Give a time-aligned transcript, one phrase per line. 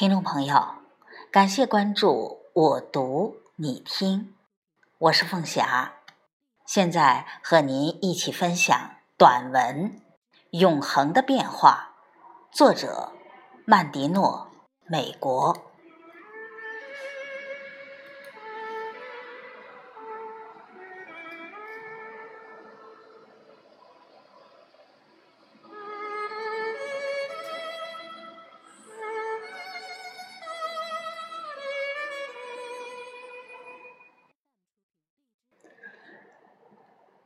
[0.00, 0.76] 听众朋友，
[1.30, 4.34] 感谢关注我读你听，
[4.96, 5.92] 我是凤霞，
[6.64, 9.90] 现在和您一起分享短文
[10.58, 11.96] 《永恒的变化》，
[12.56, 13.12] 作者
[13.66, 14.48] 曼迪诺，
[14.86, 15.69] 美国。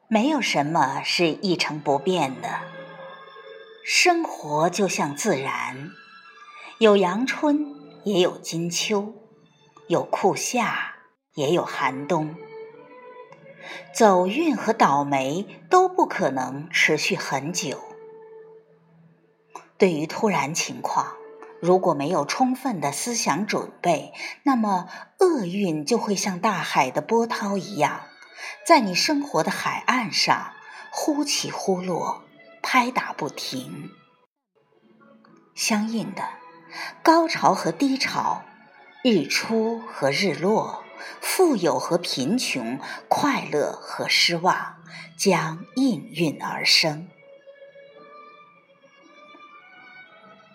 [0.08, 2.60] 没有什么是一成不变的，
[3.84, 5.90] 生活就像自然，
[6.78, 9.14] 有阳春，也有金秋，
[9.88, 10.96] 有酷夏，
[11.34, 12.34] 也有寒冬。
[13.95, 17.78] 走运和倒霉都不可能持续很久。
[19.78, 21.14] 对于突然情况，
[21.60, 24.86] 如果没有充分的思想准备，那么
[25.18, 28.02] 厄运就会像大海的波涛一样。
[28.66, 30.52] 在你生活的海岸上，
[30.90, 32.24] 忽起忽落，
[32.62, 33.90] 拍打不停。
[35.54, 36.23] 相应的，
[37.02, 38.42] 高潮和低潮，
[39.02, 40.82] 日出和日落，
[41.20, 42.78] 富有和贫穷，
[43.09, 44.76] 快乐和失望，
[45.16, 47.08] 将应运而生。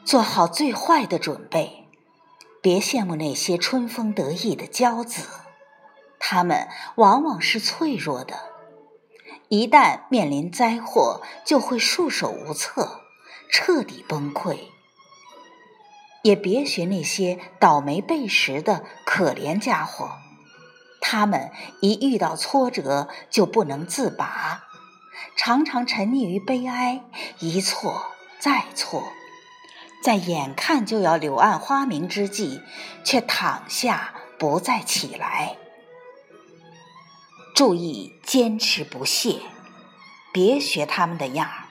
[0.04, 1.88] 做好最坏的准备，
[2.62, 5.24] 别羡慕那些春风得意的骄子。
[6.20, 8.36] 他们往往是脆弱的，
[9.48, 13.02] 一旦面临灾祸，就会束手无策，
[13.50, 14.60] 彻底崩溃。
[16.22, 20.18] 也别学那些倒霉背时的可怜家伙，
[21.00, 24.66] 他们一遇到挫折就不能自拔，
[25.38, 27.04] 常常沉溺于悲哀，
[27.40, 29.14] 一错再错，
[30.04, 32.62] 在眼看就要柳暗花明之际，
[33.06, 35.56] 却躺下不再起来。
[37.60, 39.42] 注意坚持不懈，
[40.32, 41.66] 别学他们的样儿。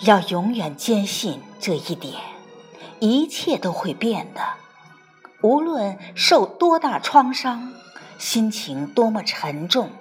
[0.00, 2.20] 要永远坚信这一点：
[2.98, 4.54] 一切都会变的。
[5.40, 7.72] 无论受多大创伤，
[8.18, 9.92] 心情多么沉重，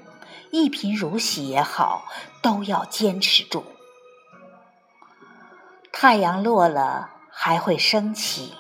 [0.50, 2.08] 一贫如洗也好，
[2.42, 3.64] 都要坚持住。
[5.92, 8.56] 太阳落了还会升起，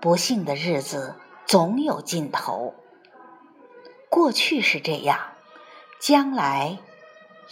[0.00, 1.16] 不幸的日子。
[1.46, 2.74] 总有尽头。
[4.10, 5.32] 过去是这样，
[6.00, 6.78] 将来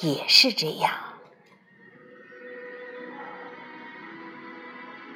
[0.01, 1.14] 也是这样。